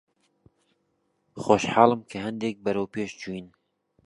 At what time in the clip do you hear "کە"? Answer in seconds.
2.09-2.17